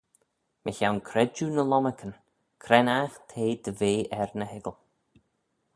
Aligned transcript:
Mychione 0.63 1.01
credjue 1.07 1.49
ny 1.51 1.63
lomarcan, 1.67 2.13
cre'n 2.63 2.91
aght 2.99 3.21
t'eh 3.29 3.57
dy 3.65 3.71
ve 3.79 3.93
er 4.19 4.29
ny 4.37 4.45
hoiggal? 4.51 4.77